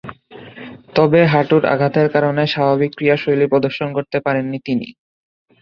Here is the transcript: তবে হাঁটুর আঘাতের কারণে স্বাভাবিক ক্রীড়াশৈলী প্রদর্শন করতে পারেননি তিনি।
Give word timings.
তবে 0.95 1.19
হাঁটুর 1.31 1.63
আঘাতের 1.73 2.07
কারণে 2.15 2.43
স্বাভাবিক 2.53 2.91
ক্রীড়াশৈলী 2.95 3.45
প্রদর্শন 3.51 3.87
করতে 3.97 4.17
পারেননি 4.25 4.59
তিনি। 4.67 4.87